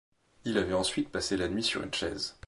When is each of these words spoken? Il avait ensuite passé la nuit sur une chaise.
Il 0.45 0.57
avait 0.57 0.73
ensuite 0.73 1.09
passé 1.11 1.37
la 1.37 1.47
nuit 1.47 1.61
sur 1.63 1.83
une 1.83 1.93
chaise. 1.93 2.35